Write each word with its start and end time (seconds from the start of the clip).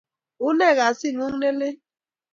Une 0.47 0.67
kasit 0.77 1.13
ng'uung' 1.15 1.39
ne 1.41 1.49
lel? 1.59 1.75